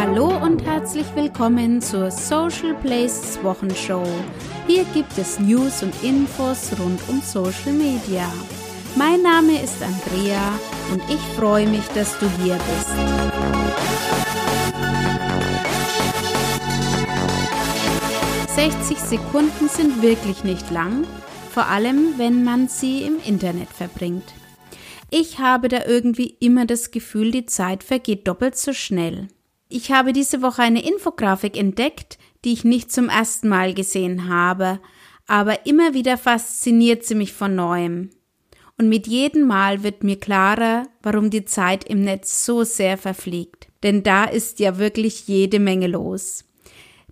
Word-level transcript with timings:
Hallo 0.00 0.28
und 0.28 0.62
herzlich 0.64 1.06
willkommen 1.16 1.82
zur 1.82 2.12
Social 2.12 2.72
Places 2.82 3.42
Wochenshow. 3.42 4.06
Hier 4.68 4.84
gibt 4.94 5.18
es 5.18 5.40
News 5.40 5.82
und 5.82 5.92
Infos 6.04 6.70
rund 6.78 7.00
um 7.08 7.20
Social 7.20 7.72
Media. 7.72 8.32
Mein 8.94 9.22
Name 9.22 9.60
ist 9.60 9.82
Andrea 9.82 10.52
und 10.92 11.02
ich 11.10 11.18
freue 11.36 11.66
mich, 11.66 11.84
dass 11.96 12.16
du 12.20 12.30
hier 12.40 12.54
bist. 12.54 12.88
»60 18.56 19.04
Sekunden 19.04 19.68
sind 19.68 20.00
wirklich 20.00 20.44
nicht 20.44 20.70
lang, 20.70 21.08
vor 21.50 21.66
allem 21.66 22.14
wenn 22.18 22.44
man 22.44 22.68
sie 22.68 23.02
im 23.02 23.16
Internet 23.26 23.70
verbringt. 23.70 24.32
Ich 25.10 25.40
habe 25.40 25.66
da 25.66 25.86
irgendwie 25.86 26.36
immer 26.38 26.66
das 26.66 26.92
Gefühl, 26.92 27.32
die 27.32 27.46
Zeit 27.46 27.82
vergeht 27.82 28.28
doppelt 28.28 28.56
so 28.56 28.72
schnell. 28.72 29.26
Ich 29.68 29.92
habe 29.92 30.14
diese 30.14 30.40
Woche 30.40 30.62
eine 30.62 30.82
Infografik 30.82 31.54
entdeckt, 31.56 32.18
die 32.44 32.54
ich 32.54 32.64
nicht 32.64 32.90
zum 32.90 33.10
ersten 33.10 33.48
Mal 33.48 33.74
gesehen 33.74 34.28
habe, 34.28 34.80
aber 35.26 35.66
immer 35.66 35.92
wieder 35.92 36.16
fasziniert 36.16 37.04
sie 37.04 37.14
mich 37.14 37.34
von 37.34 37.54
neuem. 37.54 38.08
Und 38.78 38.88
mit 38.88 39.06
jedem 39.06 39.46
Mal 39.46 39.82
wird 39.82 40.04
mir 40.04 40.18
klarer, 40.18 40.84
warum 41.02 41.28
die 41.28 41.44
Zeit 41.44 41.84
im 41.84 42.00
Netz 42.00 42.46
so 42.46 42.64
sehr 42.64 42.96
verfliegt. 42.96 43.68
Denn 43.82 44.02
da 44.02 44.24
ist 44.24 44.58
ja 44.60 44.78
wirklich 44.78 45.28
jede 45.28 45.58
Menge 45.58 45.88
los. 45.88 46.46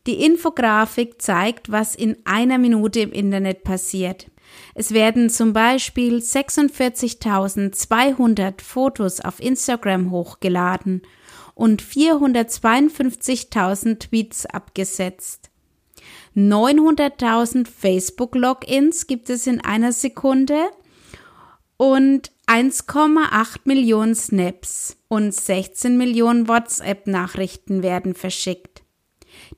Die 0.07 0.25
Infografik 0.25 1.21
zeigt, 1.21 1.71
was 1.71 1.95
in 1.95 2.17
einer 2.25 2.57
Minute 2.59 3.01
im 3.01 3.13
Internet 3.13 3.65
passiert. 3.65 4.31
Es 4.75 4.93
werden 4.93 5.29
zum 5.29 5.53
Beispiel 5.53 6.19
46.200 6.19 8.63
Fotos 8.63 9.21
auf 9.21 9.41
Instagram 9.41 10.13
hochgeladen 10.13 11.03
und 11.57 11.83
452.000 11.83 13.99
Tweets 13.99 14.47
abgesetzt. 14.47 15.51
900.000 16.37 17.67
Facebook-Logins 17.67 19.09
gibt 19.09 19.29
es 19.31 19.49
in 19.49 19.61
einer 19.63 19.93
Sekunde 19.93 20.69
und 21.79 22.31
1,8 22.47 23.61
Millionen 23.65 24.15
Snaps 24.15 24.99
und 25.09 25.35
16 25.35 25.97
Millionen 25.97 26.47
WhatsApp-Nachrichten 26.47 27.83
werden 27.83 28.15
verschickt. 28.15 28.83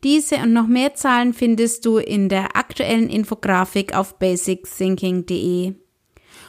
Diese 0.05 0.37
und 0.37 0.53
noch 0.53 0.69
mehr 0.69 0.95
Zahlen 0.95 1.35
findest 1.35 1.85
du 1.85 1.99
in 1.99 2.29
der 2.29 2.55
aktuellen 2.57 3.11
Infografik 3.11 3.93
auf 3.95 4.21
basicthinking.de. 4.21 5.75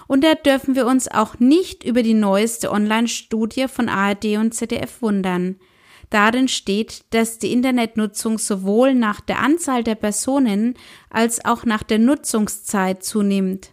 Und 0.10 0.24
da 0.24 0.34
dürfen 0.34 0.74
wir 0.74 0.88
uns 0.88 1.08
auch 1.08 1.38
nicht 1.38 1.84
über 1.84 2.02
die 2.02 2.16
neueste 2.16 2.72
Online-Studie 2.72 3.68
von 3.68 3.90
ARD 3.90 4.38
und 4.38 4.56
ZDF 4.56 5.04
wundern. 5.04 5.58
Darin 6.10 6.48
steht, 6.48 7.04
dass 7.12 7.38
die 7.38 7.52
Internetnutzung 7.52 8.40
sowohl 8.40 8.96
nach 8.96 9.22
der 9.22 9.38
Anzahl 9.38 9.84
der 9.84 9.94
Personen 9.94 10.74
als 11.12 11.46
auch 11.46 11.64
nach 11.64 11.84
der 11.84 12.00
Nutzungszeit 12.00 13.04
zunimmt. 13.04 13.72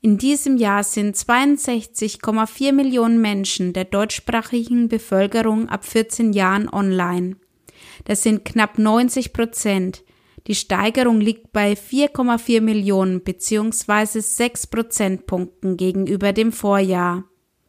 In 0.00 0.18
diesem 0.18 0.56
Jahr 0.56 0.82
sind 0.82 1.14
62,4 1.14 2.72
Millionen 2.72 3.20
Menschen 3.20 3.72
der 3.72 3.84
deutschsprachigen 3.84 4.88
Bevölkerung 4.88 5.68
ab 5.68 5.84
14 5.84 6.32
Jahren 6.32 6.68
online. 6.68 7.36
Das 8.06 8.24
sind 8.24 8.44
knapp 8.44 8.76
90 8.76 9.32
Prozent. 9.32 10.02
Die 10.46 10.54
Steigerung 10.54 11.20
liegt 11.20 11.52
bei 11.52 11.72
4,4 11.72 12.60
Millionen 12.60 13.22
bzw. 13.22 14.20
6 14.20 14.68
Prozentpunkten 14.68 15.76
gegenüber 15.76 16.32
dem 16.32 16.52
Vorjahr. 16.52 17.24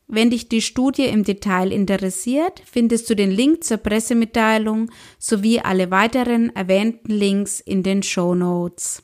Wenn 0.07 0.29
dich 0.29 0.47
die 0.47 0.61
Studie 0.61 1.05
im 1.05 1.23
Detail 1.23 1.71
interessiert, 1.73 2.61
findest 2.65 3.09
du 3.09 3.15
den 3.15 3.31
Link 3.31 3.63
zur 3.63 3.77
Pressemitteilung 3.77 4.89
sowie 5.19 5.59
alle 5.59 5.91
weiteren 5.91 6.55
erwähnten 6.55 7.11
Links 7.11 7.59
in 7.59 7.83
den 7.83 8.03
Show 8.03 8.33
Notes. 8.33 9.03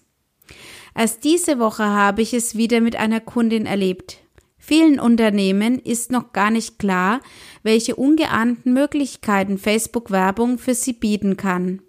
Erst 0.95 1.23
diese 1.23 1.59
Woche 1.59 1.83
habe 1.83 2.21
ich 2.21 2.33
es 2.33 2.55
wieder 2.55 2.79
mit 2.79 2.95
einer 2.95 3.19
Kundin 3.19 3.65
erlebt. 3.65 4.19
Vielen 4.57 4.97
Unternehmen 4.97 5.79
ist 5.79 6.09
noch 6.11 6.31
gar 6.31 6.51
nicht 6.51 6.79
klar, 6.79 7.19
welche 7.63 7.95
ungeahnten 7.95 8.71
Möglichkeiten 8.71 9.57
Facebook 9.57 10.09
Werbung 10.09 10.57
für 10.57 10.73
sie 10.73 10.93
bieten 10.93 11.35
kann. 11.35 11.81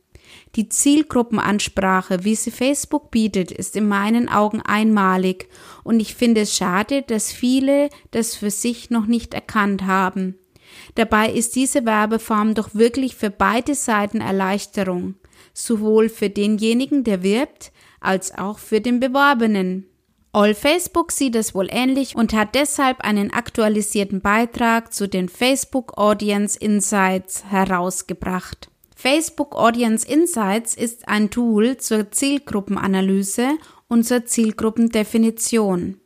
Die 0.57 0.69
Zielgruppenansprache, 0.69 2.23
wie 2.23 2.37
sie 2.37 2.53
Facebook 2.53 3.11
bietet, 3.11 3.51
ist 3.51 3.75
in 3.75 3.89
meinen 3.89 4.29
Augen 4.29 4.61
einmalig 4.61 5.49
und 5.83 5.99
ich 5.99 6.15
finde 6.15 6.43
es 6.43 6.57
schade, 6.57 7.03
dass 7.03 7.33
viele 7.33 7.89
das 8.13 8.37
für 8.37 8.51
sich 8.51 8.91
noch 8.91 9.07
nicht 9.07 9.35
erkannt 9.35 9.83
haben. 9.83 10.39
Dabei 10.95 11.31
ist 11.31 11.57
diese 11.57 11.85
Werbeform 11.85 12.55
doch 12.55 12.75
wirklich 12.75 13.17
für 13.17 13.31
beide 13.31 13.75
Seiten 13.75 14.21
Erleichterung, 14.21 15.17
sowohl 15.53 16.09
für 16.09 16.31
denjenigen, 16.31 17.03
der 17.03 17.23
wirbt, 17.25 17.73
als 18.01 18.37
auch 18.37 18.59
für 18.59 18.81
den 18.81 19.01
Beworbenen. 19.01 19.87
All 20.33 20.55
Facebook 20.55 21.13
sieht 21.13 21.37
es 21.37 21.55
wohl 21.55 21.69
ähnlich 21.71 22.17
und 22.17 22.33
hat 22.33 22.55
deshalb 22.55 23.01
einen 23.01 23.33
aktualisierten 23.33 24.21
Beitrag 24.21 24.93
zu 24.93 25.09
den 25.09 25.29
Facebook 25.29 25.97
Audience 25.97 26.59
Insights 26.59 27.45
herausgebracht. 27.45 28.69
Facebook 29.05 29.55
Audience 29.55 30.09
Insights 30.09 30.75
ist 30.75 31.09
ein 31.09 31.29
Tool 31.29 31.77
zur 31.77 32.11
Zielgruppenanalyse 32.11 33.59
und 33.87 34.05
zur 34.05 34.25
Zielgruppendefinition. 34.25 36.01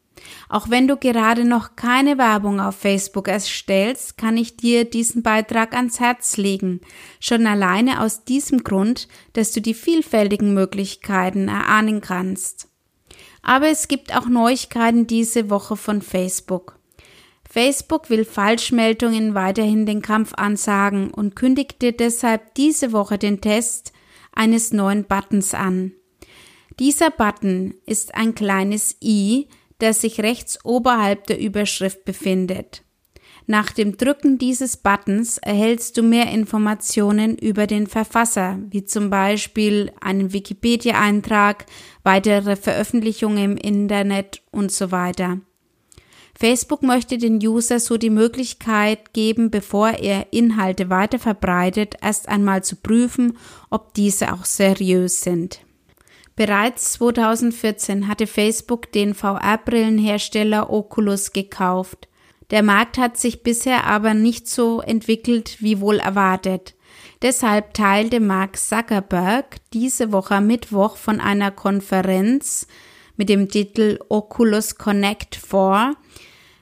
Auch 0.48 0.68
wenn 0.68 0.88
du 0.88 0.96
gerade 0.96 1.44
noch 1.44 1.76
keine 1.76 2.18
Werbung 2.18 2.58
auf 2.58 2.74
Facebook 2.74 3.28
erstellst, 3.28 4.18
kann 4.18 4.36
ich 4.36 4.56
dir 4.56 4.84
diesen 4.84 5.22
Beitrag 5.22 5.76
ans 5.76 6.00
Herz 6.00 6.38
legen. 6.38 6.80
Schon 7.20 7.46
alleine 7.46 8.02
aus 8.02 8.24
diesem 8.24 8.64
Grund, 8.64 9.06
dass 9.32 9.52
du 9.52 9.60
die 9.60 9.74
vielfältigen 9.74 10.52
Möglichkeiten 10.52 11.46
erahnen 11.46 12.00
kannst. 12.00 12.66
Aber 13.42 13.68
es 13.68 13.86
gibt 13.86 14.12
auch 14.12 14.26
Neuigkeiten 14.26 15.06
diese 15.06 15.50
Woche 15.50 15.76
von 15.76 16.02
Facebook. 16.02 16.77
Facebook 17.58 18.08
will 18.08 18.24
Falschmeldungen 18.24 19.34
weiterhin 19.34 19.84
den 19.84 20.00
Kampf 20.00 20.32
ansagen 20.36 21.10
und 21.10 21.34
kündigte 21.34 21.92
deshalb 21.92 22.54
diese 22.54 22.92
Woche 22.92 23.18
den 23.18 23.40
Test 23.40 23.92
eines 24.32 24.72
neuen 24.72 25.06
Buttons 25.06 25.54
an. 25.54 25.90
Dieser 26.78 27.10
Button 27.10 27.74
ist 27.84 28.14
ein 28.14 28.36
kleines 28.36 28.94
i, 29.02 29.48
das 29.80 30.02
sich 30.02 30.20
rechts 30.20 30.64
oberhalb 30.64 31.26
der 31.26 31.40
Überschrift 31.40 32.04
befindet. 32.04 32.84
Nach 33.48 33.72
dem 33.72 33.96
Drücken 33.96 34.38
dieses 34.38 34.76
Buttons 34.76 35.38
erhältst 35.38 35.96
du 35.96 36.04
mehr 36.04 36.30
Informationen 36.30 37.36
über 37.36 37.66
den 37.66 37.88
Verfasser, 37.88 38.60
wie 38.70 38.84
zum 38.84 39.10
Beispiel 39.10 39.90
einen 40.00 40.32
Wikipedia-Eintrag, 40.32 41.66
weitere 42.04 42.54
Veröffentlichungen 42.54 43.42
im 43.42 43.56
Internet 43.56 44.42
und 44.52 44.70
so 44.70 44.92
weiter. 44.92 45.40
Facebook 46.40 46.84
möchte 46.84 47.18
den 47.18 47.44
User 47.44 47.80
so 47.80 47.96
die 47.96 48.10
Möglichkeit 48.10 49.12
geben, 49.12 49.50
bevor 49.50 49.88
er 49.88 50.32
Inhalte 50.32 50.88
weiter 50.88 51.18
verbreitet, 51.18 51.96
erst 52.00 52.28
einmal 52.28 52.62
zu 52.62 52.76
prüfen, 52.76 53.36
ob 53.70 53.92
diese 53.94 54.32
auch 54.32 54.44
seriös 54.44 55.20
sind. 55.22 55.58
Bereits 56.36 56.92
2014 56.92 58.06
hatte 58.06 58.28
Facebook 58.28 58.92
den 58.92 59.14
VR-Brillenhersteller 59.14 60.70
Oculus 60.70 61.32
gekauft. 61.32 62.06
Der 62.52 62.62
Markt 62.62 62.98
hat 62.98 63.16
sich 63.16 63.42
bisher 63.42 63.82
aber 63.82 64.14
nicht 64.14 64.46
so 64.46 64.80
entwickelt 64.80 65.56
wie 65.58 65.80
wohl 65.80 65.98
erwartet. 65.98 66.76
Deshalb 67.20 67.74
teilte 67.74 68.20
Mark 68.20 68.58
Zuckerberg 68.58 69.56
diese 69.72 70.12
Woche 70.12 70.40
Mittwoch 70.40 70.98
von 70.98 71.18
einer 71.18 71.50
Konferenz 71.50 72.68
mit 73.16 73.28
dem 73.28 73.48
Titel 73.48 73.98
Oculus 74.08 74.76
Connect 74.76 75.34
4 75.34 75.96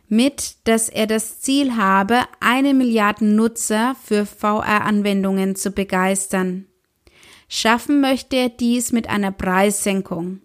mit, 0.08 0.56
dass 0.64 0.88
er 0.88 1.06
das 1.06 1.40
Ziel 1.40 1.76
habe, 1.76 2.20
eine 2.40 2.74
Milliarde 2.74 3.24
Nutzer 3.24 3.96
für 4.02 4.26
VR-Anwendungen 4.26 5.56
zu 5.56 5.70
begeistern. 5.70 6.66
Schaffen 7.48 8.00
möchte 8.00 8.36
er 8.36 8.48
dies 8.48 8.92
mit 8.92 9.08
einer 9.08 9.32
Preissenkung. 9.32 10.40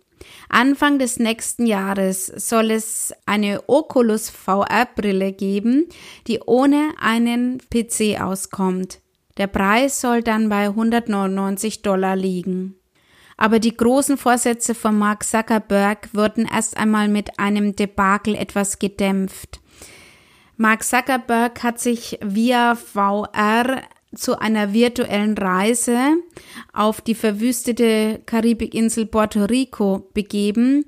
Anfang 0.49 0.99
des 0.99 1.17
nächsten 1.17 1.65
Jahres 1.65 2.27
soll 2.27 2.71
es 2.71 3.13
eine 3.25 3.63
Oculus 3.67 4.29
VR-Brille 4.29 5.33
geben, 5.33 5.87
die 6.27 6.39
ohne 6.45 6.91
einen 6.99 7.59
PC 7.59 8.21
auskommt. 8.21 8.99
Der 9.37 9.47
Preis 9.47 10.01
soll 10.01 10.21
dann 10.21 10.49
bei 10.49 10.65
199 10.65 11.81
Dollar 11.81 12.15
liegen. 12.15 12.80
Aber 13.41 13.57
die 13.57 13.75
großen 13.75 14.17
Vorsätze 14.17 14.75
von 14.75 14.95
Mark 14.95 15.23
Zuckerberg 15.23 16.09
wurden 16.13 16.45
erst 16.45 16.77
einmal 16.77 17.07
mit 17.07 17.39
einem 17.39 17.75
Debakel 17.75 18.35
etwas 18.35 18.77
gedämpft. 18.77 19.59
Mark 20.57 20.83
Zuckerberg 20.83 21.63
hat 21.63 21.79
sich 21.79 22.19
via 22.21 22.75
VR 22.75 23.81
zu 24.13 24.37
einer 24.37 24.73
virtuellen 24.73 25.35
Reise 25.35 25.97
auf 26.71 27.01
die 27.01 27.15
verwüstete 27.15 28.21
Karibikinsel 28.27 29.07
Puerto 29.07 29.45
Rico 29.45 30.11
begeben, 30.13 30.85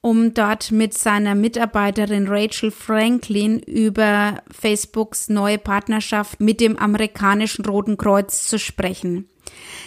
um 0.00 0.34
dort 0.34 0.72
mit 0.72 0.94
seiner 0.94 1.36
Mitarbeiterin 1.36 2.26
Rachel 2.26 2.72
Franklin 2.72 3.60
über 3.60 4.42
Facebooks 4.50 5.28
neue 5.28 5.58
Partnerschaft 5.58 6.40
mit 6.40 6.60
dem 6.60 6.76
amerikanischen 6.76 7.64
Roten 7.64 7.96
Kreuz 7.96 8.48
zu 8.48 8.58
sprechen. 8.58 9.28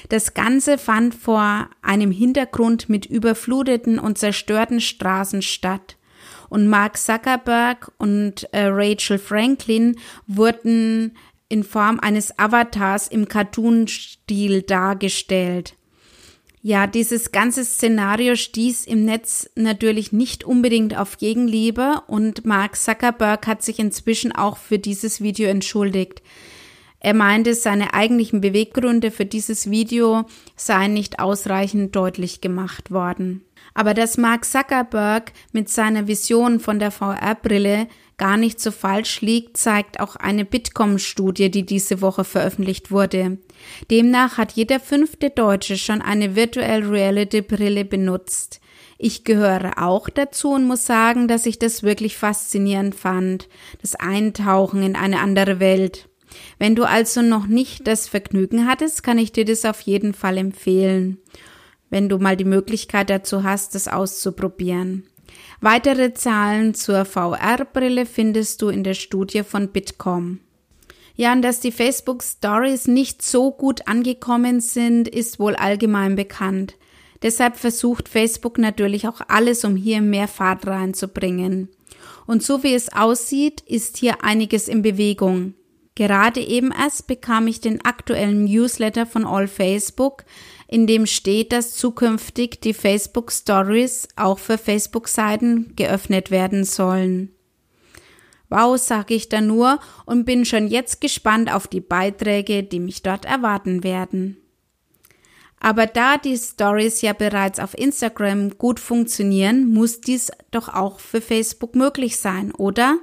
Das 0.10 0.34
Ganze 0.34 0.78
fand 0.78 1.16
vor 1.16 1.70
einem 1.82 2.12
Hintergrund 2.12 2.90
mit 2.90 3.06
überfluteten 3.06 4.00
und 4.00 4.18
zerstörten 4.18 4.82
Straßen 4.82 5.42
statt. 5.42 5.98
Und 6.50 6.68
Mark 6.68 6.98
Zuckerberg 6.98 7.92
und 7.98 8.48
äh, 8.54 8.68
Rachel 8.68 9.18
Franklin 9.18 9.98
wurden 10.28 11.16
in 11.50 11.64
Form 11.64 12.00
eines 12.00 12.38
Avatars 12.38 13.08
im 13.08 13.28
Cartoon-Stil 13.28 14.62
dargestellt. 14.64 15.76
Ja, 16.62 16.88
dieses 16.88 17.32
ganze 17.32 17.64
Szenario 17.64 18.36
stieß 18.36 18.86
im 18.86 19.06
Netz 19.06 19.48
natürlich 19.54 20.12
nicht 20.12 20.44
unbedingt 20.44 20.98
auf 20.98 21.18
Gegenliebe 21.18 22.02
und 22.08 22.44
Mark 22.44 22.76
Zuckerberg 22.76 23.46
hat 23.46 23.62
sich 23.62 23.78
inzwischen 23.78 24.32
auch 24.32 24.58
für 24.58 24.80
dieses 24.80 25.22
Video 25.22 25.48
entschuldigt. 25.48 26.24
Er 27.00 27.14
meinte, 27.14 27.54
seine 27.54 27.94
eigentlichen 27.94 28.42
Beweggründe 28.42 29.12
für 29.12 29.26
dieses 29.26 29.70
Video 29.70 30.26
seien 30.56 30.94
nicht 30.94 31.20
ausreichend 31.20 31.96
deutlich 31.96 32.42
gemacht 32.42 32.92
worden. 32.92 33.44
Aber 33.74 33.94
dass 33.94 34.18
Mark 34.18 34.46
Zuckerberg 34.46 35.34
mit 35.52 35.70
seiner 35.70 36.08
Vision 36.08 36.60
von 36.60 36.80
der 36.80 36.92
VR-Brille 36.92 37.88
gar 38.18 38.38
nicht 38.38 38.60
so 38.62 38.72
falsch 38.72 39.22
liegt, 39.22 39.58
zeigt 39.58 40.00
auch 40.00 40.16
eine 40.16 40.46
Bitkom-Studie, 40.46 41.52
die 41.52 41.66
diese 41.66 42.02
Woche 42.02 42.24
veröffentlicht 42.24 42.92
wurde. 42.92 43.38
Demnach 43.92 44.38
hat 44.38 44.54
jeder 44.54 44.80
fünfte 44.80 45.30
Deutsche 45.30 45.78
schon 45.78 46.02
eine 46.02 46.36
Virtual 46.36 46.84
Reality 46.84 47.42
Brille 47.42 47.84
benutzt. 47.84 48.62
Ich 48.98 49.26
gehöre 49.26 49.74
auch 49.78 50.10
dazu 50.10 50.52
und 50.54 50.66
muss 50.66 50.86
sagen, 50.86 51.28
dass 51.28 51.46
ich 51.46 51.60
das 51.60 51.84
wirklich 51.84 52.16
faszinierend 52.16 52.96
fand, 52.96 53.50
das 53.82 53.96
Eintauchen 53.96 54.82
in 54.84 54.96
eine 54.96 55.20
andere 55.20 55.60
Welt. 55.60 56.08
Wenn 56.60 56.76
du 56.76 56.84
also 56.84 57.22
noch 57.22 57.48
nicht 57.48 57.88
das 57.88 58.08
Vergnügen 58.08 58.68
hattest, 58.68 59.04
kann 59.04 59.18
ich 59.18 59.32
dir 59.32 59.46
das 59.46 59.66
auf 59.66 59.82
jeden 59.82 60.14
Fall 60.14 60.38
empfehlen, 60.38 61.18
wenn 61.90 62.10
du 62.10 62.18
mal 62.18 62.38
die 62.38 62.46
Möglichkeit 62.46 63.10
dazu 63.10 63.44
hast, 63.44 63.76
das 63.76 63.88
auszuprobieren. 63.88 65.04
Weitere 65.62 66.14
Zahlen 66.14 66.74
zur 66.74 67.06
VR-Brille 67.06 68.06
findest 68.06 68.62
du 68.62 68.70
in 68.70 68.84
der 68.84 68.94
Studie 68.94 69.44
von 69.44 69.70
Bitkom. 69.70 70.40
Ja, 71.16 71.32
und 71.32 71.42
dass 71.42 71.62
die 71.62 71.72
Facebook 71.72 72.24
Stories 72.24 72.88
nicht 72.88 73.22
so 73.22 73.52
gut 73.52 73.88
angekommen 73.88 74.60
sind, 74.60 75.08
ist 75.08 75.40
wohl 75.40 75.56
allgemein 75.56 76.16
bekannt. 76.16 76.76
Deshalb 77.22 77.56
versucht 77.56 78.10
Facebook 78.10 78.58
natürlich 78.58 79.08
auch 79.08 79.22
alles, 79.28 79.64
um 79.64 79.76
hier 79.78 80.02
mehr 80.02 80.28
Fahrt 80.28 80.68
reinzubringen. 80.68 81.70
Und 82.28 82.44
so 82.44 82.64
wie 82.64 82.74
es 82.74 82.92
aussieht, 82.92 83.62
ist 83.62 83.98
hier 83.98 84.24
einiges 84.24 84.68
in 84.68 84.82
Bewegung. 84.82 85.54
Gerade 85.96 86.42
eben 86.42 86.72
erst 86.72 87.08
bekam 87.08 87.48
ich 87.48 87.62
den 87.62 87.84
aktuellen 87.86 88.44
Newsletter 88.44 89.06
von 89.06 89.26
All 89.26 89.48
Facebook, 89.48 90.26
in 90.68 90.88
dem 90.88 91.06
steht, 91.06 91.54
dass 91.54 91.76
zukünftig 91.76 92.60
die 92.62 92.74
Facebook 92.74 93.32
Stories 93.32 94.10
auch 94.18 94.40
für 94.40 94.58
Facebook-Seiten 94.58 95.74
geöffnet 95.76 96.32
werden 96.32 96.66
sollen. 96.66 97.32
Wow, 98.50 98.78
sage 98.78 99.14
ich 99.14 99.30
da 99.30 99.42
nur 99.42 99.80
und 100.06 100.26
bin 100.26 100.46
schon 100.46 100.68
jetzt 100.68 101.02
gespannt 101.02 101.52
auf 101.52 101.68
die 101.68 101.82
Beiträge, 101.82 102.64
die 102.64 102.80
mich 102.80 103.02
dort 103.02 103.26
erwarten 103.26 103.84
werden. 103.84 104.38
Aber 105.60 105.88
da 105.88 106.18
die 106.18 106.38
Stories 106.38 107.02
ja 107.02 107.14
bereits 107.14 107.60
auf 107.60 107.78
Instagram 107.78 108.58
gut 108.58 108.80
funktionieren, 108.80 109.74
muss 109.74 110.02
dies 110.02 110.32
doch 110.52 110.70
auch 110.70 111.00
für 111.00 111.22
Facebook 111.22 111.76
möglich 111.76 112.18
sein, 112.18 112.52
oder? 112.52 113.00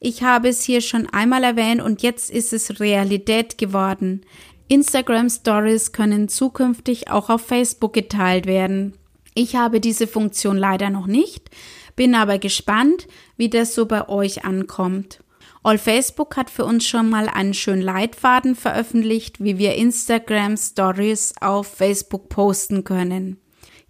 Ich 0.00 0.22
habe 0.22 0.48
es 0.48 0.62
hier 0.62 0.80
schon 0.80 1.06
einmal 1.06 1.42
erwähnt 1.42 1.82
und 1.82 2.02
jetzt 2.02 2.30
ist 2.30 2.52
es 2.52 2.80
Realität 2.80 3.58
geworden. 3.58 4.24
Instagram 4.68 5.28
Stories 5.28 5.92
können 5.92 6.28
zukünftig 6.28 7.10
auch 7.10 7.30
auf 7.30 7.46
Facebook 7.46 7.94
geteilt 7.94 8.46
werden. 8.46 8.94
Ich 9.34 9.56
habe 9.56 9.80
diese 9.80 10.06
Funktion 10.06 10.56
leider 10.56 10.90
noch 10.90 11.06
nicht, 11.06 11.50
bin 11.96 12.14
aber 12.14 12.38
gespannt, 12.38 13.08
wie 13.36 13.48
das 13.48 13.74
so 13.74 13.86
bei 13.86 14.08
euch 14.08 14.44
ankommt. 14.44 15.20
All 15.62 15.78
Facebook 15.78 16.36
hat 16.36 16.50
für 16.50 16.64
uns 16.64 16.86
schon 16.86 17.10
mal 17.10 17.28
einen 17.28 17.54
schönen 17.54 17.82
Leitfaden 17.82 18.54
veröffentlicht, 18.54 19.42
wie 19.42 19.58
wir 19.58 19.74
Instagram 19.74 20.56
Stories 20.56 21.34
auf 21.40 21.66
Facebook 21.66 22.28
posten 22.28 22.84
können. 22.84 23.38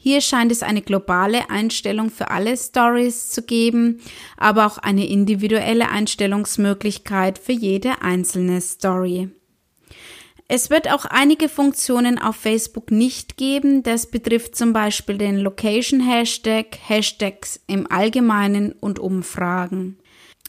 Hier 0.00 0.21
scheint 0.21 0.53
es 0.53 0.62
eine 0.62 0.81
globale 0.81 1.50
Einstellung 1.50 2.11
für 2.11 2.31
alle 2.31 2.56
Stories 2.56 3.31
zu 3.31 3.43
geben, 3.43 4.00
aber 4.37 4.65
auch 4.65 4.79
eine 4.79 5.06
individuelle 5.06 5.89
Einstellungsmöglichkeit 5.89 7.39
für 7.39 7.53
jede 7.53 8.00
einzelne 8.00 8.61
Story. 8.61 9.29
Es 10.47 10.71
wird 10.71 10.91
auch 10.91 11.05
einige 11.05 11.50
Funktionen 11.50 12.19
auf 12.19 12.37
Facebook 12.37 12.91
nicht 12.91 13.37
geben. 13.37 13.83
Das 13.83 14.11
betrifft 14.11 14.56
zum 14.56 14.73
Beispiel 14.73 15.19
den 15.19 15.37
Location 15.37 16.00
Hashtag, 16.00 16.79
Hashtags 16.87 17.61
im 17.67 17.91
Allgemeinen 17.91 18.73
und 18.73 18.99
Umfragen. 18.99 19.99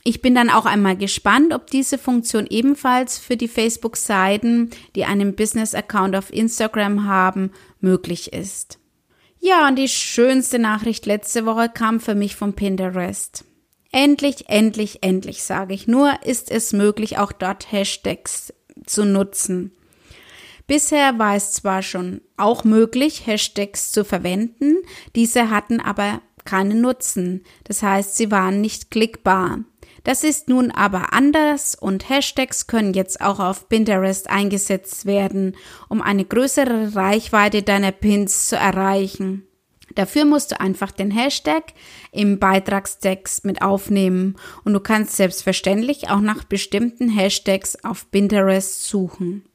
Ich 0.05 0.21
bin 0.21 0.35
dann 0.35 0.49
auch 0.49 0.65
einmal 0.65 0.95
gespannt, 0.95 1.53
ob 1.53 1.67
diese 1.67 1.97
Funktion 1.97 2.47
ebenfalls 2.49 3.17
für 3.17 3.35
die 3.35 3.49
Facebook-Seiten, 3.49 4.69
die 4.95 5.03
einen 5.03 5.35
Business-Account 5.35 6.15
auf 6.15 6.31
Instagram 6.31 7.05
haben, 7.05 7.51
möglich 7.81 8.31
ist. 8.31 8.78
Ja, 9.39 9.67
und 9.67 9.77
die 9.77 9.87
schönste 9.87 10.59
Nachricht 10.59 11.05
letzte 11.05 11.45
Woche 11.45 11.69
kam 11.69 11.99
für 11.99 12.15
mich 12.15 12.35
von 12.35 12.53
Pinterest. 12.53 13.45
Endlich, 13.91 14.49
endlich, 14.49 14.99
endlich, 15.01 15.43
sage 15.43 15.73
ich 15.73 15.87
nur, 15.87 16.11
ist 16.23 16.51
es 16.51 16.73
möglich, 16.73 17.17
auch 17.17 17.31
dort 17.31 17.71
Hashtags 17.71 18.53
zu 18.85 19.05
nutzen. 19.05 19.71
Bisher 20.67 21.17
war 21.17 21.35
es 21.35 21.53
zwar 21.53 21.81
schon 21.81 22.21
auch 22.37 22.63
möglich, 22.63 23.25
Hashtags 23.25 23.91
zu 23.91 24.05
verwenden, 24.05 24.77
diese 25.15 25.49
hatten 25.49 25.79
aber 25.79 26.21
keinen 26.45 26.81
Nutzen, 26.81 27.43
das 27.63 27.81
heißt, 27.81 28.17
sie 28.17 28.29
waren 28.29 28.61
nicht 28.61 28.91
klickbar. 28.91 29.61
Das 30.03 30.23
ist 30.23 30.49
nun 30.49 30.71
aber 30.71 31.13
anders 31.13 31.75
und 31.75 32.09
Hashtags 32.09 32.67
können 32.67 32.93
jetzt 32.93 33.21
auch 33.21 33.39
auf 33.39 33.69
Pinterest 33.69 34.29
eingesetzt 34.29 35.05
werden, 35.05 35.55
um 35.89 36.01
eine 36.01 36.25
größere 36.25 36.95
Reichweite 36.95 37.63
deiner 37.63 37.91
Pins 37.91 38.47
zu 38.47 38.55
erreichen. 38.55 39.45
Dafür 39.95 40.25
musst 40.25 40.51
du 40.51 40.59
einfach 40.59 40.91
den 40.91 41.11
Hashtag 41.11 41.73
im 42.11 42.39
Beitragstext 42.39 43.43
mit 43.43 43.61
aufnehmen 43.61 44.35
und 44.63 44.73
du 44.73 44.79
kannst 44.79 45.15
selbstverständlich 45.15 46.09
auch 46.09 46.21
nach 46.21 46.43
bestimmten 46.43 47.09
Hashtags 47.09 47.83
auf 47.83 48.09
Pinterest 48.11 48.83
suchen. 48.83 49.48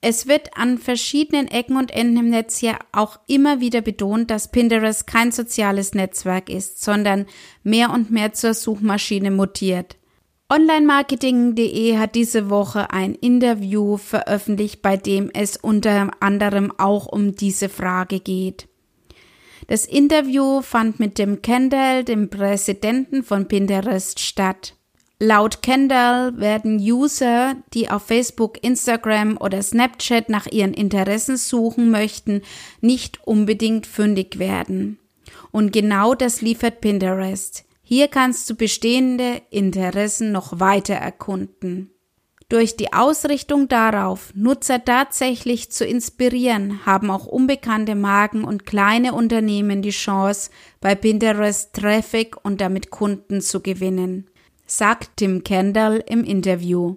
Es 0.00 0.28
wird 0.28 0.56
an 0.56 0.78
verschiedenen 0.78 1.48
Ecken 1.48 1.76
und 1.76 1.90
Enden 1.90 2.18
im 2.18 2.30
Netz 2.30 2.60
ja 2.60 2.78
auch 2.92 3.18
immer 3.26 3.60
wieder 3.60 3.80
betont, 3.80 4.30
dass 4.30 4.52
Pinterest 4.52 5.08
kein 5.08 5.32
soziales 5.32 5.92
Netzwerk 5.92 6.48
ist, 6.48 6.82
sondern 6.82 7.26
mehr 7.64 7.90
und 7.90 8.10
mehr 8.10 8.32
zur 8.32 8.54
Suchmaschine 8.54 9.32
mutiert. 9.32 9.96
Online-Marketing.de 10.50 11.98
hat 11.98 12.14
diese 12.14 12.48
Woche 12.48 12.90
ein 12.90 13.14
Interview 13.14 13.96
veröffentlicht, 13.96 14.82
bei 14.82 14.96
dem 14.96 15.30
es 15.34 15.56
unter 15.56 16.10
anderem 16.20 16.72
auch 16.78 17.06
um 17.06 17.34
diese 17.34 17.68
Frage 17.68 18.20
geht. 18.20 18.68
Das 19.66 19.84
Interview 19.84 20.62
fand 20.62 21.00
mit 21.00 21.18
dem 21.18 21.42
Kendall, 21.42 22.04
dem 22.04 22.30
Präsidenten 22.30 23.22
von 23.24 23.48
Pinterest, 23.48 24.20
statt. 24.20 24.77
Laut 25.20 25.62
Kendall 25.62 26.38
werden 26.38 26.78
User, 26.78 27.56
die 27.74 27.90
auf 27.90 28.04
Facebook, 28.04 28.62
Instagram 28.62 29.36
oder 29.36 29.60
Snapchat 29.60 30.28
nach 30.28 30.46
ihren 30.46 30.72
Interessen 30.72 31.36
suchen 31.36 31.90
möchten, 31.90 32.42
nicht 32.80 33.26
unbedingt 33.26 33.88
fündig 33.88 34.38
werden. 34.38 35.00
Und 35.50 35.72
genau 35.72 36.14
das 36.14 36.40
liefert 36.40 36.80
Pinterest. 36.80 37.64
Hier 37.82 38.06
kannst 38.06 38.48
du 38.48 38.54
bestehende 38.54 39.42
Interessen 39.50 40.30
noch 40.30 40.60
weiter 40.60 40.94
erkunden. 40.94 41.90
Durch 42.48 42.76
die 42.76 42.92
Ausrichtung 42.92 43.66
darauf, 43.66 44.32
Nutzer 44.36 44.84
tatsächlich 44.84 45.72
zu 45.72 45.84
inspirieren, 45.84 46.86
haben 46.86 47.10
auch 47.10 47.26
unbekannte 47.26 47.96
Marken 47.96 48.44
und 48.44 48.66
kleine 48.66 49.14
Unternehmen 49.14 49.82
die 49.82 49.90
Chance, 49.90 50.50
bei 50.80 50.94
Pinterest 50.94 51.74
Traffic 51.74 52.36
und 52.44 52.60
damit 52.60 52.90
Kunden 52.90 53.40
zu 53.40 53.60
gewinnen 53.60 54.30
sagt 54.70 55.16
Tim 55.16 55.42
Kendall 55.42 56.04
im 56.06 56.24
Interview. 56.24 56.96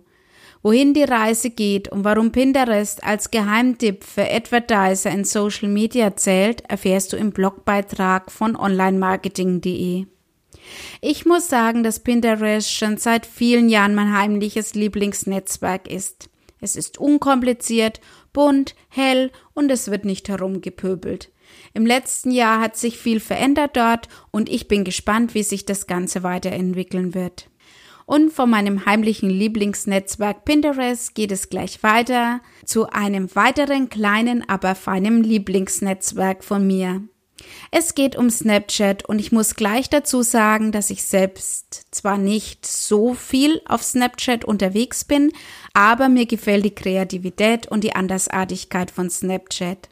Wohin 0.64 0.94
die 0.94 1.04
Reise 1.04 1.50
geht 1.50 1.88
und 1.88 2.04
warum 2.04 2.32
Pinterest 2.32 3.04
als 3.04 3.32
Geheimtipp 3.32 4.04
für 4.04 4.30
Advertiser 4.30 5.10
in 5.10 5.24
Social 5.24 5.70
Media 5.70 6.16
zählt, 6.16 6.62
erfährst 6.70 7.14
du 7.14 7.18
im 7.18 7.32
Blogbeitrag 7.32 8.32
von 8.32 8.56
onlinemarketing.de. 8.56 10.06
Ich 11.02 11.26
muss 11.26 11.50
sagen, 11.50 11.84
dass 11.84 12.02
Pinterest 12.02 12.72
schon 12.72 12.98
seit 12.98 13.26
vielen 13.26 13.70
Jahren 13.70 13.96
mein 13.96 14.16
heimliches 14.16 14.76
Lieblingsnetzwerk 14.76 15.90
ist. 15.90 16.30
Es 16.60 16.76
ist 16.76 17.00
unkompliziert, 17.00 18.00
bunt, 18.34 18.76
hell 18.90 19.32
und 19.54 19.72
es 19.72 19.90
wird 19.90 20.06
nicht 20.06 20.30
herumgepöbelt. 20.30 21.32
Im 21.74 21.86
letzten 21.86 22.32
Jahr 22.32 22.62
hat 22.62 22.78
sich 22.78 22.98
viel 22.98 23.20
verändert 23.20 23.76
dort 23.76 24.08
und 24.30 24.48
ich 24.48 24.68
bin 24.68 24.84
gespannt, 24.84 25.34
wie 25.34 25.44
sich 25.44 25.66
das 25.66 25.88
Ganze 25.88 26.22
weiterentwickeln 26.22 27.16
wird. 27.16 27.51
Und 28.12 28.34
von 28.34 28.50
meinem 28.50 28.86
heimlichen 28.86 29.30
Lieblingsnetzwerk 29.30 30.44
Pinterest 30.44 31.16
geht 31.16 31.32
es 31.32 31.48
gleich 31.48 31.82
weiter 31.82 32.42
zu 32.66 32.90
einem 32.90 33.34
weiteren 33.38 33.88
kleinen, 33.88 34.44
aber 34.50 34.76
feinen 34.76 35.24
Lieblingsnetzwerk 35.24 36.44
von 36.44 36.68
mir. 36.68 37.04
Es 37.72 37.96
geht 37.96 38.18
um 38.18 38.30
Snapchat 38.30 39.06
und 39.08 39.20
ich 39.20 39.32
muss 39.32 39.56
gleich 39.56 39.90
dazu 39.90 40.24
sagen, 40.24 40.74
dass 40.74 40.90
ich 40.90 41.04
selbst 41.04 41.86
zwar 41.92 42.18
nicht 42.18 42.66
so 42.66 43.14
viel 43.14 43.62
auf 43.66 43.82
Snapchat 43.82 44.44
unterwegs 44.44 45.06
bin, 45.06 45.32
aber 45.74 46.10
mir 46.10 46.26
gefällt 46.26 46.66
die 46.66 46.76
Kreativität 46.76 47.68
und 47.68 47.82
die 47.82 47.96
Andersartigkeit 47.96 48.92
von 48.92 49.10
Snapchat. 49.10 49.88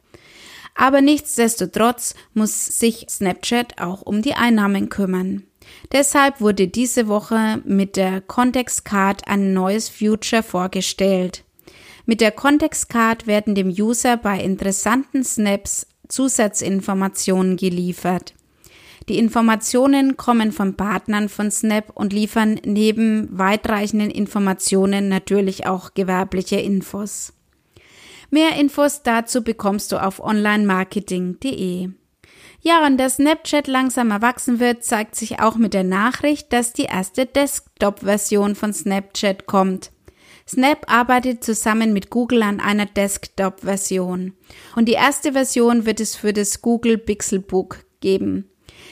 Aber 0.74 1.00
nichtsdestotrotz 1.00 2.14
muss 2.34 2.66
sich 2.66 3.06
Snapchat 3.08 3.80
auch 3.80 4.02
um 4.02 4.20
die 4.20 4.34
Einnahmen 4.34 4.90
kümmern. 4.90 5.44
Deshalb 5.92 6.40
wurde 6.40 6.68
diese 6.68 7.08
Woche 7.08 7.60
mit 7.64 7.96
der 7.96 8.20
Context 8.20 8.84
Card 8.84 9.26
ein 9.26 9.52
neues 9.52 9.88
Future 9.88 10.42
vorgestellt. 10.42 11.44
Mit 12.06 12.20
der 12.20 12.32
Context 12.32 12.88
Card 12.88 13.26
werden 13.26 13.54
dem 13.54 13.68
User 13.68 14.16
bei 14.16 14.40
interessanten 14.40 15.24
Snaps 15.24 15.86
Zusatzinformationen 16.08 17.56
geliefert. 17.56 18.34
Die 19.08 19.18
Informationen 19.18 20.16
kommen 20.16 20.52
von 20.52 20.76
Partnern 20.76 21.28
von 21.28 21.50
Snap 21.50 21.90
und 21.94 22.12
liefern 22.12 22.60
neben 22.64 23.28
weitreichenden 23.36 24.10
Informationen 24.10 25.08
natürlich 25.08 25.66
auch 25.66 25.94
gewerbliche 25.94 26.56
Infos. 26.56 27.32
Mehr 28.30 28.56
Infos 28.56 29.02
dazu 29.02 29.42
bekommst 29.42 29.90
du 29.90 30.00
auf 30.00 30.20
onlinemarketing.de. 30.20 31.90
Ja, 32.62 32.86
und 32.86 32.98
dass 32.98 33.16
Snapchat 33.16 33.66
langsam 33.66 34.10
erwachsen 34.10 34.60
wird, 34.60 34.84
zeigt 34.84 35.16
sich 35.16 35.40
auch 35.40 35.56
mit 35.56 35.72
der 35.72 35.84
Nachricht, 35.84 36.52
dass 36.52 36.72
die 36.72 36.84
erste 36.84 37.24
Desktop-Version 37.24 38.54
von 38.54 38.72
Snapchat 38.72 39.46
kommt. 39.46 39.90
Snap 40.46 40.90
arbeitet 40.92 41.44
zusammen 41.44 41.92
mit 41.92 42.10
Google 42.10 42.42
an 42.42 42.60
einer 42.60 42.86
Desktop-Version. 42.86 44.34
Und 44.74 44.88
die 44.88 44.94
erste 44.94 45.32
Version 45.32 45.86
wird 45.86 46.00
es 46.00 46.16
für 46.16 46.32
das 46.32 46.60
Google 46.60 46.98
Pixelbook 46.98 47.84
geben. 48.00 48.50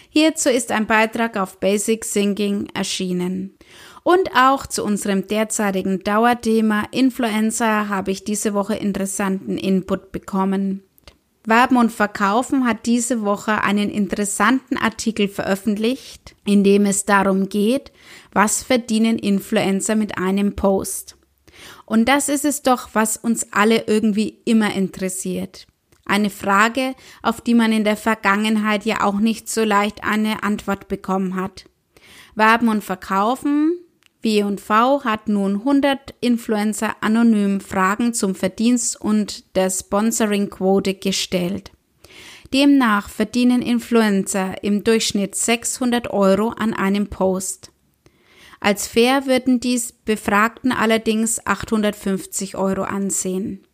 Hierzu 0.08 0.50
ist 0.50 0.70
ein 0.70 0.86
Beitrag 0.86 1.36
auf 1.36 1.58
Basic 1.58 2.02
Thinking 2.10 2.68
erschienen. 2.74 3.56
Und 4.02 4.30
auch 4.34 4.66
zu 4.66 4.84
unserem 4.84 5.26
derzeitigen 5.26 6.00
Dauerthema 6.04 6.84
Influencer 6.92 7.88
habe 7.88 8.12
ich 8.12 8.24
diese 8.24 8.54
Woche 8.54 8.76
interessanten 8.76 9.58
Input 9.58 10.12
bekommen. 10.12 10.84
Werben 11.48 11.78
und 11.78 11.90
Verkaufen 11.90 12.66
hat 12.66 12.84
diese 12.84 13.22
Woche 13.22 13.62
einen 13.62 13.88
interessanten 13.88 14.76
Artikel 14.76 15.28
veröffentlicht, 15.28 16.36
in 16.44 16.62
dem 16.62 16.84
es 16.84 17.06
darum 17.06 17.48
geht, 17.48 17.90
was 18.32 18.62
verdienen 18.62 19.18
Influencer 19.18 19.94
mit 19.94 20.18
einem 20.18 20.56
Post. 20.56 21.16
Und 21.86 22.06
das 22.06 22.28
ist 22.28 22.44
es 22.44 22.60
doch, 22.60 22.90
was 22.92 23.16
uns 23.16 23.50
alle 23.50 23.84
irgendwie 23.86 24.40
immer 24.44 24.74
interessiert. 24.74 25.66
Eine 26.04 26.28
Frage, 26.28 26.94
auf 27.22 27.40
die 27.40 27.54
man 27.54 27.72
in 27.72 27.84
der 27.84 27.96
Vergangenheit 27.96 28.84
ja 28.84 29.02
auch 29.02 29.18
nicht 29.18 29.48
so 29.48 29.64
leicht 29.64 30.04
eine 30.04 30.42
Antwort 30.42 30.86
bekommen 30.88 31.34
hat. 31.34 31.64
Werben 32.34 32.68
und 32.68 32.84
Verkaufen, 32.84 33.72
W&V 34.22 35.04
hat 35.04 35.28
nun 35.28 35.58
100 35.58 36.14
Influencer 36.20 36.96
anonym 37.00 37.60
Fragen 37.60 38.14
zum 38.14 38.34
Verdienst 38.34 39.00
und 39.00 39.54
der 39.56 39.70
Sponsoring-Quote 39.70 40.94
gestellt. 40.94 41.72
Demnach 42.52 43.08
verdienen 43.08 43.62
Influencer 43.62 44.62
im 44.64 44.82
Durchschnitt 44.82 45.34
600 45.34 46.10
Euro 46.10 46.48
an 46.48 46.74
einem 46.74 47.08
Post. 47.08 47.72
Als 48.60 48.88
fair 48.88 49.26
würden 49.26 49.60
dies 49.60 49.92
Befragten 49.92 50.72
allerdings 50.72 51.46
850 51.46 52.56
Euro 52.56 52.82
ansehen. 52.82 53.64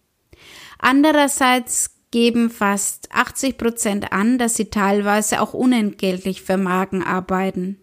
Andererseits 0.78 1.94
geben 2.10 2.50
fast 2.50 3.10
80 3.12 3.56
Prozent 3.56 4.12
an, 4.12 4.38
dass 4.38 4.56
sie 4.56 4.66
teilweise 4.66 5.40
auch 5.40 5.54
unentgeltlich 5.54 6.42
für 6.42 6.58
Marken 6.58 7.02
arbeiten. 7.02 7.80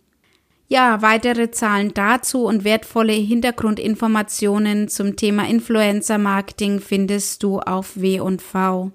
Ja, 0.72 1.02
weitere 1.02 1.52
Zahlen 1.52 1.94
dazu 1.94 2.46
und 2.46 2.64
wertvolle 2.64 3.12
Hintergrundinformationen 3.12 4.88
zum 4.88 5.18
Thema 5.18 5.46
Influencer 5.46 6.18
Marketing 6.18 6.80
findest 6.80 7.44
du 7.44 7.60
auf 7.60 8.00
W&V. 8.00 8.94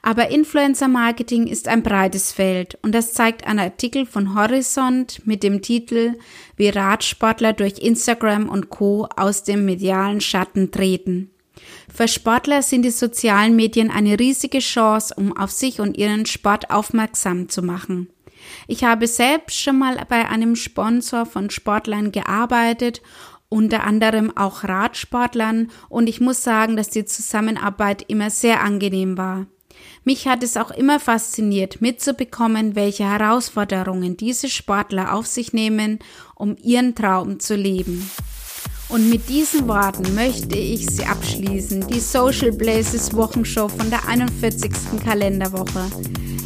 Aber 0.00 0.30
Influencer 0.30 0.88
Marketing 0.88 1.48
ist 1.48 1.68
ein 1.68 1.82
breites 1.82 2.32
Feld 2.32 2.78
und 2.80 2.94
das 2.94 3.12
zeigt 3.12 3.46
ein 3.46 3.58
Artikel 3.58 4.06
von 4.06 4.34
Horizont 4.34 5.26
mit 5.26 5.42
dem 5.42 5.60
Titel 5.60 6.14
Wie 6.56 6.70
Radsportler 6.70 7.52
durch 7.52 7.80
Instagram 7.80 8.48
und 8.48 8.70
Co. 8.70 9.06
aus 9.18 9.42
dem 9.42 9.66
medialen 9.66 10.22
Schatten 10.22 10.70
treten. 10.70 11.30
Für 11.92 12.08
Sportler 12.08 12.62
sind 12.62 12.86
die 12.86 12.90
sozialen 12.90 13.54
Medien 13.54 13.90
eine 13.90 14.18
riesige 14.18 14.60
Chance, 14.60 15.12
um 15.14 15.36
auf 15.36 15.50
sich 15.50 15.82
und 15.82 15.98
ihren 15.98 16.24
Sport 16.24 16.70
aufmerksam 16.70 17.50
zu 17.50 17.60
machen. 17.60 18.08
Ich 18.66 18.84
habe 18.84 19.06
selbst 19.06 19.60
schon 19.60 19.78
mal 19.78 19.96
bei 20.08 20.28
einem 20.28 20.56
Sponsor 20.56 21.26
von 21.26 21.50
Sportlern 21.50 22.12
gearbeitet 22.12 23.02
unter 23.54 23.84
anderem 23.84 24.36
auch 24.36 24.64
Radsportlern 24.64 25.70
und 25.88 26.08
ich 26.08 26.20
muss 26.20 26.42
sagen, 26.42 26.76
dass 26.76 26.90
die 26.90 27.04
Zusammenarbeit 27.04 28.04
immer 28.08 28.28
sehr 28.28 28.62
angenehm 28.62 29.16
war. 29.16 29.46
Mich 30.02 30.26
hat 30.26 30.42
es 30.42 30.56
auch 30.56 30.72
immer 30.72 30.98
fasziniert, 30.98 31.80
mitzubekommen, 31.80 32.74
welche 32.74 33.04
Herausforderungen 33.04 34.16
diese 34.16 34.48
Sportler 34.48 35.14
auf 35.14 35.26
sich 35.26 35.52
nehmen, 35.52 36.00
um 36.34 36.56
ihren 36.60 36.96
Traum 36.96 37.38
zu 37.38 37.54
leben. 37.54 38.10
Und 38.88 39.10
mit 39.10 39.28
diesen 39.28 39.66
Worten 39.66 40.14
möchte 40.14 40.56
ich 40.56 40.86
Sie 40.86 41.04
abschließen, 41.04 41.86
die 41.88 42.00
Social 42.00 42.52
Blazes 42.52 43.14
Wochenshow 43.14 43.68
von 43.68 43.90
der 43.90 44.06
41. 44.06 44.70
Kalenderwoche. 45.04 45.86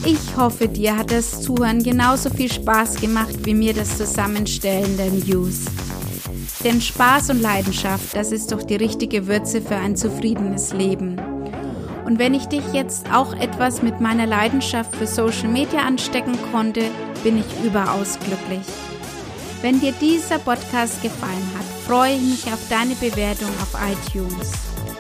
Ich 0.05 0.37
hoffe, 0.37 0.69
dir 0.69 0.97
hat 0.97 1.11
das 1.11 1.43
Zuhören 1.43 1.83
genauso 1.83 2.31
viel 2.31 2.51
Spaß 2.51 3.01
gemacht 3.01 3.35
wie 3.45 3.55
mir 3.55 3.75
das 3.75 3.99
Zusammenstellen 3.99 4.97
der 4.97 5.11
News. 5.11 5.65
Denn 6.65 6.81
Spaß 6.81 7.31
und 7.31 7.43
Leidenschaft, 7.43 8.17
das 8.17 8.33
ist 8.33 8.53
doch 8.53 8.63
die 8.63 8.77
richtige 8.77 9.27
Würze 9.27 9.61
für 9.61 9.77
ein 9.77 9.97
zufriedenes 9.97 10.73
Leben. 10.73 11.21
Und 12.05 12.19
wenn 12.19 12.33
ich 12.33 12.47
dich 12.47 12.65
jetzt 12.73 13.13
auch 13.13 13.35
etwas 13.35 13.83
mit 13.83 14.01
meiner 14.01 14.27
Leidenschaft 14.27 14.97
für 14.97 15.07
Social 15.07 15.49
Media 15.49 15.81
anstecken 15.81 16.39
konnte, 16.53 16.85
bin 17.23 17.39
ich 17.39 17.67
überaus 17.67 18.19
glücklich. 18.19 18.65
Wenn 19.61 19.81
dir 19.81 19.93
dieser 20.01 20.39
Podcast 20.39 21.03
gefallen 21.03 21.51
hat, 21.59 21.68
freue 21.89 22.17
ich 22.17 22.21
mich 22.21 22.53
auf 22.53 22.61
deine 22.69 22.95
Bewertung 22.97 23.49
auf 23.63 23.75
iTunes. 23.81 24.53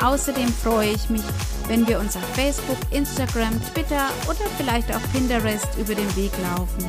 Außerdem 0.02 0.48
freue 0.48 0.92
ich 0.92 1.10
mich, 1.10 1.22
wenn 1.66 1.86
wir 1.86 1.98
uns 2.00 2.16
auf 2.16 2.24
Facebook, 2.34 2.78
Instagram, 2.90 3.60
Twitter 3.74 4.08
oder 4.26 4.48
vielleicht 4.56 4.90
auch 4.94 5.12
Pinterest 5.12 5.68
über 5.76 5.94
den 5.94 6.16
Weg 6.16 6.32
laufen. 6.42 6.86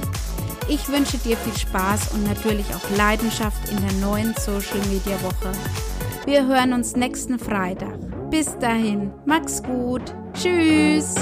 Ich 0.70 0.88
wünsche 0.88 1.18
dir 1.18 1.36
viel 1.36 1.58
Spaß 1.58 2.14
und 2.14 2.24
natürlich 2.26 2.66
auch 2.74 2.98
Leidenschaft 2.98 3.70
in 3.70 3.78
der 3.86 3.94
neuen 4.08 4.34
Social 4.36 4.80
Media 4.90 5.22
Woche. 5.22 5.52
Wir 6.26 6.48
hören 6.48 6.72
uns 6.72 6.96
nächsten 6.96 7.38
Freitag. 7.38 7.98
Bis 8.30 8.58
dahin, 8.60 9.12
mach's 9.26 9.62
gut. 9.62 10.14
Tschüss. 10.34 11.16